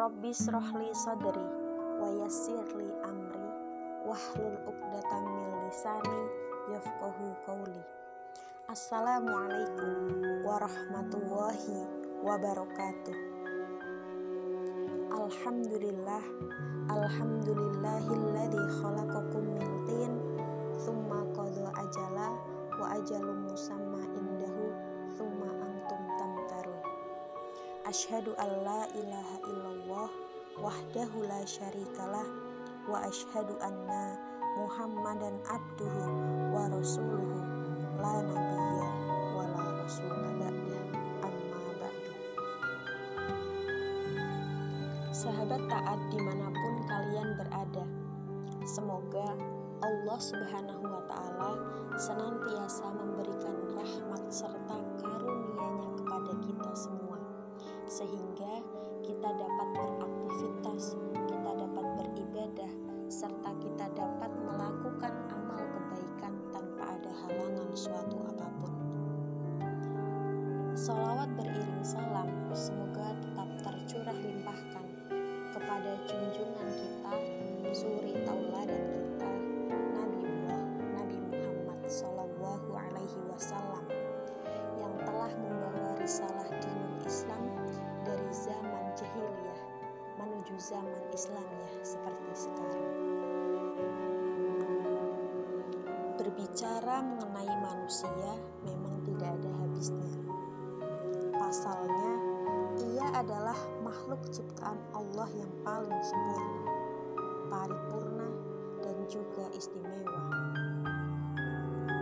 Rabbi 0.00 0.32
srohli 0.32 0.96
sadri 0.96 1.44
wa 2.00 2.08
yassirli 2.24 2.88
amri 3.04 3.48
wahlul 4.08 4.56
uqdatam 4.64 5.24
min 5.28 5.68
lisani 5.68 6.20
qawli. 7.44 7.84
Assalamualaikum 8.64 9.92
warahmatullahi 10.40 11.84
wabarakatuh. 12.24 13.12
Alhamdulillah 15.20 16.24
Alhamdulillahilladzi 16.88 18.64
khalaqakum 18.80 19.52
min 19.52 19.68
tin 19.84 20.12
thumma 20.80 21.28
qadha 21.36 21.76
ajala 21.76 22.40
wa 22.80 22.96
ajalum 22.96 23.52
musamma 23.52 23.89
Ashhadu 27.90 28.38
an 28.38 28.50
la 28.62 28.86
ilaha 28.94 29.36
illallah 29.50 30.08
wahdahu 30.62 31.26
la 31.26 31.42
syarikalah 31.42 32.22
wa 32.86 33.02
ashhadu 33.02 33.58
anna 33.58 34.14
Muhammadan 34.54 35.42
abduhu 35.50 36.06
wa 36.54 36.70
rasuluhu 36.70 37.34
la 37.98 38.14
nabiyya 38.22 38.88
wa 39.34 39.42
la 39.42 39.64
rasula 39.82 40.22
ba'da 40.38 40.78
amma 41.26 41.62
ba'du. 41.82 42.14
Sahabat 45.10 45.62
taat 45.66 45.98
di 46.14 46.18
mana 46.22 46.46
pun 46.46 46.74
kalian 46.86 47.28
berada 47.42 47.84
Semoga 48.70 49.34
Allah 49.82 50.18
subhanahu 50.22 50.86
wa 50.86 51.02
ta'ala 51.10 51.50
senantiasa 51.98 52.86
memberikan 52.94 53.58
rahmat 53.74 54.22
serta 54.30 54.78
karunia-Nya 55.02 55.90
kepada 55.98 56.32
kita 56.38 56.70
semua 56.78 57.09
sehingga 57.90 58.62
kita 59.02 59.28
dapat 59.34 59.68
Islamiyah 91.20 91.84
seperti 91.84 92.32
sekarang. 92.32 92.92
Berbicara 96.16 97.04
mengenai 97.04 97.52
manusia 97.60 98.40
memang 98.64 99.04
tidak 99.04 99.36
ada 99.36 99.50
habisnya. 99.60 100.16
Pasalnya, 101.36 102.12
ia 102.80 103.04
adalah 103.20 103.60
makhluk 103.84 104.32
ciptaan 104.32 104.80
Allah 104.96 105.28
yang 105.36 105.52
paling 105.60 106.00
sempurna, 106.00 106.72
paripurna, 107.52 108.28
dan 108.80 108.96
juga 109.04 109.44
istimewa. 109.52 110.24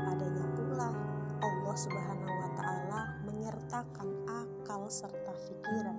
Padanya 0.06 0.46
pula 0.54 0.94
Allah 1.42 1.74
Subhanahu 1.74 2.34
wa 2.38 2.50
taala 2.54 3.00
menyertakan 3.26 4.14
akal 4.30 4.86
serta 4.86 5.34
pikiran 5.42 5.97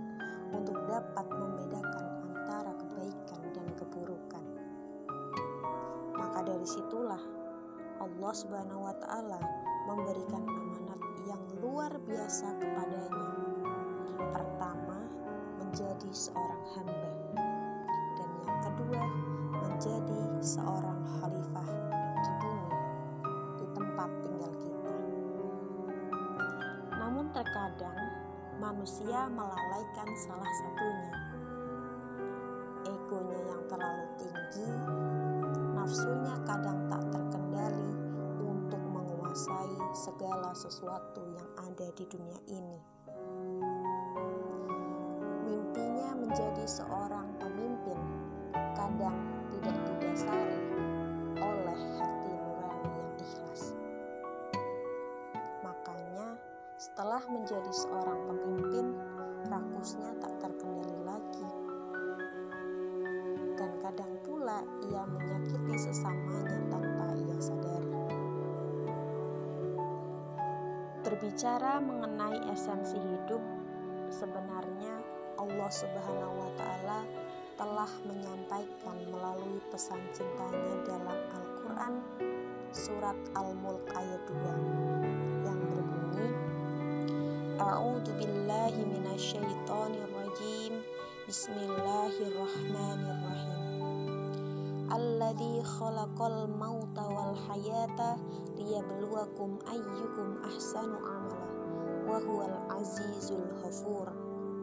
Allah 7.99 8.31
Subhanahu 8.31 8.87
wa 8.87 8.95
taala 8.95 9.43
memberikan 9.83 10.39
amanat 10.47 11.01
yang 11.27 11.43
luar 11.59 11.91
biasa 12.07 12.47
kepadanya. 12.55 13.27
Pertama, 14.31 15.03
menjadi 15.59 16.07
seorang 16.15 16.63
hamba. 16.79 17.11
Dan 18.15 18.29
yang 18.47 18.59
kedua, 18.63 19.03
menjadi 19.51 20.21
seorang 20.39 20.99
khalifah 21.19 21.69
di 22.23 22.31
bumi, 22.39 22.75
di 23.59 23.65
tempat 23.75 24.09
tinggal 24.23 24.53
kita. 24.63 24.95
Namun 26.95 27.25
terkadang 27.35 27.99
manusia 28.63 29.27
melalaikan 29.27 30.09
salah 30.23 30.51
satunya. 30.63 31.13
Egonya 32.87 33.39
yang 33.43 33.63
terlalu 33.67 34.07
tinggi, 34.15 34.71
nafsunya 35.75 36.35
kadang 36.47 36.79
tak 36.87 37.03
terkendali 37.11 37.28
segala 39.99 40.55
sesuatu 40.55 41.27
yang 41.35 41.43
ada 41.59 41.91
di 41.91 42.07
dunia 42.07 42.39
ini. 42.47 42.79
Mimpinya 45.43 46.15
menjadi 46.15 46.63
seorang 46.63 47.27
pemimpin 47.35 47.99
kadang 48.79 49.19
tidak 49.51 49.75
didasari 49.91 50.59
oleh 51.35 51.79
hati 51.99 52.31
nurani 52.31 52.89
yang 52.95 53.11
ikhlas. 53.19 53.75
Makanya, 55.67 56.39
setelah 56.79 57.19
menjadi 57.27 57.71
seorang 57.75 58.19
pemimpin, 58.23 58.95
rakusnya 59.51 60.15
tak 60.23 60.31
terkendali 60.39 60.99
lagi. 61.03 61.47
Dan 63.59 63.71
kadang 63.83 64.15
pula 64.23 64.63
ia 64.87 65.03
menyakiti 65.03 65.75
sesamanya 65.75 66.55
tanpa 66.71 67.19
ia 67.19 67.35
sadari. 67.43 67.88
Berbicara 71.09 71.81
mengenai 71.81 72.37
esensi 72.53 72.93
hidup, 72.93 73.41
sebenarnya 74.13 74.93
Allah 75.41 75.69
Subhanahu 75.73 76.37
wa 76.37 76.53
taala 76.53 77.01
telah 77.57 77.89
menyampaikan 78.05 78.93
melalui 79.09 79.57
pesan 79.73 79.97
cintanya 80.13 80.85
dalam 80.85 81.17
Al-Qur'an 81.33 81.97
surat 82.69 83.17
Al-Mulk 83.33 83.89
ayat 83.89 84.21
2 84.29 85.49
yang 85.49 85.57
berbunyi 85.73 86.29
A'udzu 87.57 88.13
billahi 88.13 88.81
minasyaitonir 88.85 90.13
rajim 90.13 90.77
Bismillahirrahmanirrahim 91.25 91.68
Alladzi 95.29 95.61
khalaqal 95.61 96.49
mauta 96.57 97.05
wal 97.05 97.37
hayata 97.37 98.17
liyabluwakum 98.57 99.61
ayyukum 99.61 100.41
ahsanu 100.41 100.97
amala 100.97 101.45
wa 102.09 102.17
huwal 102.17 102.57
azizul 102.73 103.45
ghafur 103.61 104.09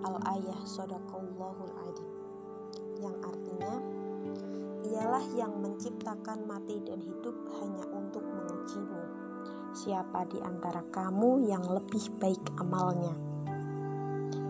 Al-ayah 0.03 0.59
sadaqallahul 0.67 1.71
adzim 1.87 2.11
yang 2.99 3.15
artinya 3.23 3.79
ialah 4.91 5.23
yang 5.39 5.55
menciptakan 5.63 6.51
mati 6.51 6.83
dan 6.83 6.99
hidup 6.99 7.39
hanya 7.63 7.87
untuk 7.95 8.27
mengujimu. 8.27 9.03
Siapa 9.71 10.27
di 10.35 10.43
antara 10.43 10.83
kamu 10.91 11.47
yang 11.47 11.63
lebih 11.63 12.11
baik 12.19 12.43
amalnya? 12.59 13.15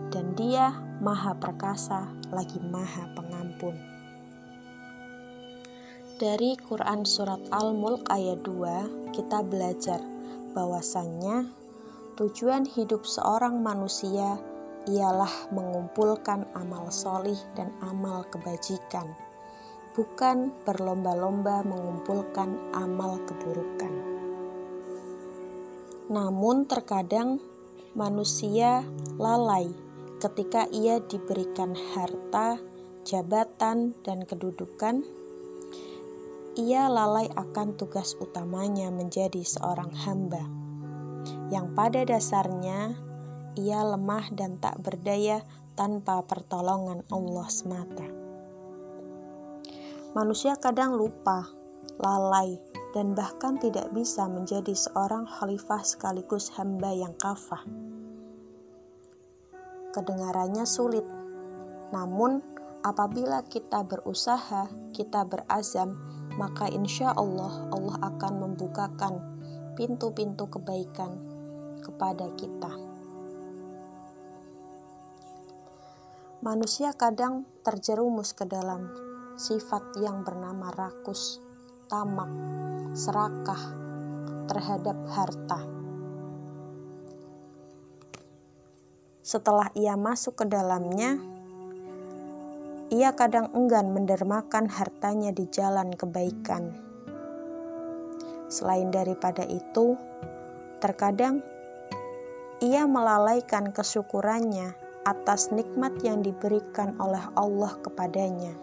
Dan 0.09 0.33
dia 0.33 0.73
maha 0.97 1.37
perkasa 1.37 2.09
lagi 2.33 2.57
maha 2.57 3.05
pengampun 3.13 3.96
dari 6.17 6.57
Quran 6.57 7.05
Surat 7.05 7.37
Al-Mulk 7.53 8.09
ayat 8.09 8.41
2 8.41 9.13
kita 9.13 9.45
belajar 9.45 10.01
bahwasannya 10.57 11.45
tujuan 12.17 12.65
hidup 12.65 13.05
seorang 13.05 13.61
manusia 13.61 14.41
ialah 14.89 15.29
mengumpulkan 15.53 16.49
amal 16.57 16.89
solih 16.89 17.37
dan 17.53 17.69
amal 17.85 18.25
kebajikan, 18.33 19.13
bukan 19.93 20.49
berlomba-lomba 20.65 21.61
mengumpulkan 21.61 22.57
amal 22.73 23.21
keburukan. 23.29 23.93
Namun, 26.09 26.65
terkadang 26.65 27.37
manusia 27.93 28.81
lalai 29.21 29.69
ketika 30.17 30.65
ia 30.73 30.97
diberikan 30.97 31.77
harta, 31.93 32.57
jabatan, 33.05 33.93
dan 34.01 34.25
kedudukan. 34.25 35.16
Ia 36.57 36.89
lalai 36.89 37.29
akan 37.37 37.77
tugas 37.77 38.17
utamanya 38.17 38.89
menjadi 38.89 39.45
seorang 39.45 39.93
hamba, 39.93 40.41
yang 41.53 41.77
pada 41.77 42.01
dasarnya 42.01 42.97
ia 43.53 43.85
lemah 43.85 44.33
dan 44.33 44.57
tak 44.57 44.81
berdaya 44.81 45.45
tanpa 45.77 46.25
pertolongan 46.25 47.05
Allah 47.13 47.45
semata. 47.53 48.09
Manusia 50.17 50.57
kadang 50.57 50.97
lupa, 50.97 51.45
lalai, 52.01 52.57
dan 52.97 53.13
bahkan 53.13 53.61
tidak 53.61 53.93
bisa 53.93 54.25
menjadi 54.25 54.73
seorang 54.73 55.29
khalifah 55.29 55.85
sekaligus 55.85 56.49
hamba 56.57 56.89
yang 56.89 57.13
kafah. 57.21 57.61
Kedengarannya 59.93 60.65
sulit, 60.65 61.05
namun 61.93 62.41
apabila 62.81 63.45
kita 63.45 63.85
berusaha, 63.85 64.73
kita 64.97 65.21
berazam, 65.29 65.93
maka 66.37 66.69
insya 66.69 67.11
Allah 67.17 67.65
Allah 67.73 67.97
akan 68.13 68.33
membukakan 68.45 69.13
pintu-pintu 69.73 70.45
kebaikan 70.47 71.17
kepada 71.81 72.29
kita. 72.37 72.73
Manusia 76.45 76.93
kadang 76.93 77.49
terjerumus 77.65 78.31
ke 78.37 78.45
dalam 78.45 78.87
sifat 79.37 79.97
yang 79.97 80.21
bernama 80.21 80.69
rakus, 80.73 81.41
tamak, 81.89 82.29
serakah 82.93 83.73
terhadap 84.45 84.97
harta. 85.13 85.61
Setelah 89.25 89.67
ia 89.75 89.97
masuk 89.99 90.39
ke 90.39 90.45
dalamnya, 90.47 91.19
ia 92.87 93.11
kadang 93.11 93.51
enggan 93.51 93.91
mendermakan 93.91 94.71
hartanya 94.71 95.35
di 95.35 95.43
jalan 95.51 95.91
kebaikan. 95.91 96.71
Selain 98.47 98.87
daripada 98.87 99.43
itu, 99.43 99.99
terkadang 100.79 101.43
ia 102.63 102.87
melalaikan 102.87 103.75
kesyukurannya 103.75 104.71
atas 105.03 105.51
nikmat 105.51 105.99
yang 105.99 106.23
diberikan 106.23 106.95
oleh 107.03 107.21
Allah 107.35 107.75
kepadanya. 107.83 108.55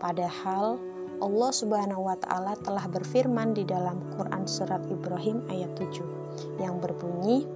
Padahal 0.00 0.80
Allah 1.20 1.52
Subhanahu 1.52 2.08
wa 2.08 2.16
taala 2.16 2.56
telah 2.64 2.88
berfirman 2.88 3.52
di 3.52 3.68
dalam 3.68 4.00
Quran 4.16 4.48
surat 4.48 4.80
Ibrahim 4.88 5.44
ayat 5.52 5.76
7 5.76 6.19
yang 6.60 6.80
berbunyi 6.80 7.46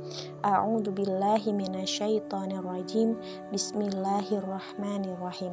A'udzu 0.45 0.93
billahi 0.93 1.53
minasyaitonir 1.57 2.65
rajim 2.65 3.17
Bismillahirrahmanirrahim. 3.51 5.53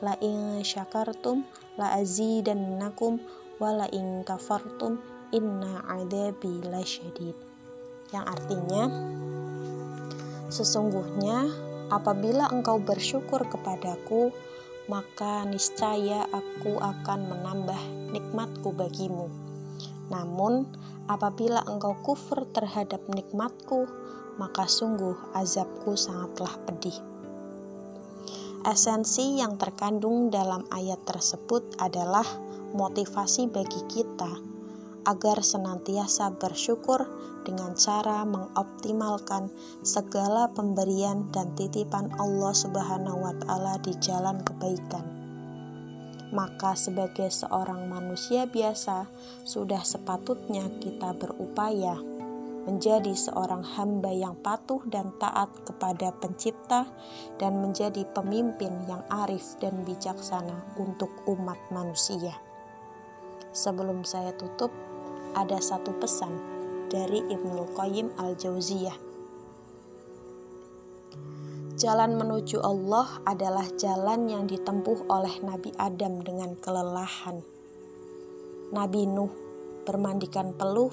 La 0.00 0.16
in 0.24 0.64
syakartum 0.64 1.44
la 1.76 1.92
azidannakum 1.98 3.20
wa 3.60 3.72
la 3.74 3.86
in 3.92 4.24
kafartum 4.24 4.98
inna 5.34 5.82
adabi 5.86 6.62
lasyadid. 6.66 7.34
Yang 8.10 8.24
artinya 8.26 8.90
sesungguhnya 10.50 11.46
apabila 11.94 12.50
engkau 12.50 12.82
bersyukur 12.82 13.46
kepadaku 13.46 14.34
maka 14.90 15.46
niscaya 15.46 16.26
aku 16.34 16.82
akan 16.82 17.30
menambah 17.30 17.78
nikmatku 18.10 18.74
bagimu. 18.74 19.30
Namun, 20.10 20.66
apabila 21.10 21.66
engkau 21.66 21.98
kufur 22.06 22.46
terhadap 22.54 23.02
nikmatku, 23.10 23.90
maka 24.38 24.70
sungguh 24.70 25.18
azabku 25.34 25.98
sangatlah 25.98 26.54
pedih. 26.70 26.94
Esensi 28.62 29.42
yang 29.42 29.58
terkandung 29.58 30.30
dalam 30.30 30.62
ayat 30.70 31.02
tersebut 31.08 31.64
adalah 31.82 32.24
motivasi 32.70 33.50
bagi 33.50 33.82
kita 33.90 34.30
agar 35.08 35.40
senantiasa 35.40 36.36
bersyukur 36.36 37.08
dengan 37.42 37.72
cara 37.72 38.22
mengoptimalkan 38.28 39.48
segala 39.80 40.52
pemberian 40.52 41.24
dan 41.32 41.56
titipan 41.56 42.12
Allah 42.20 42.52
Subhanahu 42.52 43.24
wa 43.24 43.34
taala 43.42 43.80
di 43.80 43.96
jalan 43.98 44.44
kebaikan. 44.44 45.19
Maka 46.30 46.78
sebagai 46.78 47.26
seorang 47.26 47.90
manusia 47.90 48.46
biasa 48.46 49.10
sudah 49.42 49.82
sepatutnya 49.82 50.70
kita 50.78 51.10
berupaya 51.18 51.98
menjadi 52.68 53.16
seorang 53.16 53.64
hamba 53.64 54.12
yang 54.12 54.36
patuh 54.38 54.84
dan 54.86 55.10
taat 55.16 55.48
kepada 55.64 56.12
Pencipta, 56.12 56.86
dan 57.40 57.58
menjadi 57.58 58.04
pemimpin 58.12 58.70
yang 58.84 59.00
arif 59.08 59.56
dan 59.58 59.80
bijaksana 59.82 60.76
untuk 60.76 61.10
umat 61.24 61.58
manusia. 61.72 62.36
Sebelum 63.50 64.04
saya 64.06 64.30
tutup, 64.36 64.70
ada 65.34 65.58
satu 65.58 65.96
pesan 65.98 66.30
dari 66.92 67.24
Ibnu 67.26 67.74
Qayyim 67.74 68.14
al-Jauziyah. 68.20 69.09
Jalan 71.80 72.20
menuju 72.20 72.60
Allah 72.60 73.24
adalah 73.24 73.64
jalan 73.80 74.28
yang 74.28 74.44
ditempuh 74.44 75.08
oleh 75.08 75.40
Nabi 75.40 75.72
Adam 75.80 76.20
dengan 76.20 76.52
kelelahan. 76.60 77.40
Nabi 78.68 79.08
Nuh 79.08 79.32
bermandikan 79.88 80.52
peluh, 80.60 80.92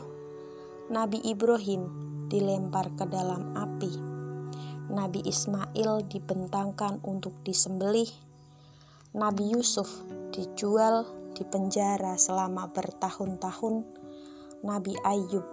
Nabi 0.88 1.20
Ibrahim 1.28 1.92
dilempar 2.32 2.96
ke 2.96 3.04
dalam 3.04 3.52
api, 3.60 3.92
Nabi 4.88 5.28
Ismail 5.28 6.08
dibentangkan 6.08 7.04
untuk 7.04 7.36
disembelih, 7.44 8.08
Nabi 9.12 9.60
Yusuf 9.60 9.92
dijual 10.32 11.04
di 11.36 11.44
penjara 11.44 12.16
selama 12.16 12.72
bertahun-tahun, 12.72 13.84
Nabi 14.64 14.96
Ayub 15.04 15.44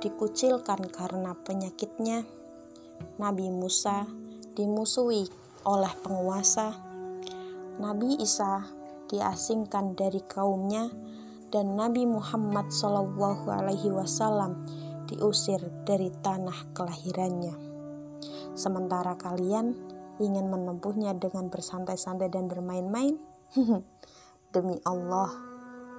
dikucilkan 0.00 0.88
karena 0.88 1.36
penyakitnya, 1.44 2.24
Nabi 3.20 3.52
Musa 3.52 4.08
dimusuhi 4.58 5.30
oleh 5.62 5.92
penguasa, 6.02 6.74
Nabi 7.78 8.18
Isa 8.18 8.66
diasingkan 9.06 9.94
dari 9.94 10.18
kaumnya, 10.26 10.90
dan 11.54 11.78
Nabi 11.78 12.04
Muhammad 12.04 12.68
Shallallahu 12.68 13.48
Alaihi 13.48 13.88
Wasallam 13.94 14.66
diusir 15.06 15.62
dari 15.86 16.10
tanah 16.20 16.74
kelahirannya. 16.74 17.54
Sementara 18.58 19.14
kalian 19.14 19.72
ingin 20.18 20.50
menempuhnya 20.50 21.14
dengan 21.14 21.48
bersantai-santai 21.48 22.28
dan 22.28 22.50
bermain-main, 22.50 23.16
demi 24.54 24.76
Allah 24.82 25.30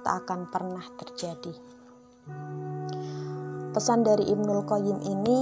tak 0.04 0.28
akan 0.28 0.52
pernah 0.52 0.84
terjadi. 1.00 1.56
Pesan 3.72 4.04
dari 4.04 4.28
Ibnul 4.28 4.62
Qayyim 4.68 4.98
ini 5.02 5.38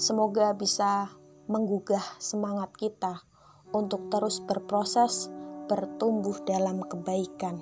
semoga 0.00 0.56
bisa 0.56 1.19
menggugah 1.50 2.22
semangat 2.22 2.70
kita 2.78 3.26
untuk 3.74 4.06
terus 4.06 4.38
berproses 4.38 5.26
bertumbuh 5.66 6.38
dalam 6.46 6.86
kebaikan. 6.86 7.58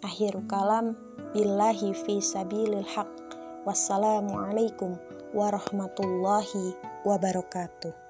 Akhir 0.00 0.32
kalam 0.48 0.96
billahi 1.36 1.92
fi 1.92 2.24
sabilil 2.24 2.88
haq. 2.88 3.12
Wassalamualaikum 3.68 4.96
warahmatullahi 5.36 6.72
wabarakatuh. 7.04 8.07